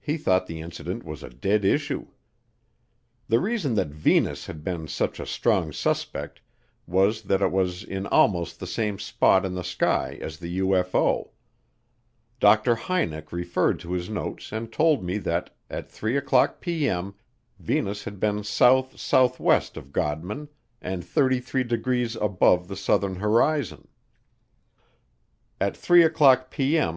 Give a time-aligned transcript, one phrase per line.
[0.00, 2.06] He thought the incident was a dead issue.
[3.28, 6.40] The reason that Venus had been such a strong suspect
[6.86, 11.32] was that it was in almost the same spot in the sky as the UFO.
[12.40, 12.76] Dr.
[12.76, 17.12] Hynek referred to his notes and told me that at 3:00P.M.,
[17.58, 20.48] Venus had been south southwest of Godman
[20.80, 23.86] and 33 degrees above the southern horizon.
[25.60, 26.94] At 3:00P.M.